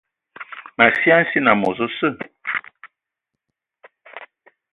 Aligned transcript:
Ma 0.77 0.85
sye 0.97 1.09
a 1.15 1.19
nsina 1.23 1.51
amos 1.55 1.77
osə. 1.85 2.09